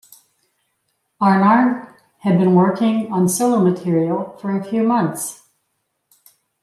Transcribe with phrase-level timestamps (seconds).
[1.21, 5.43] Arnaert had been working on solo material for a few months.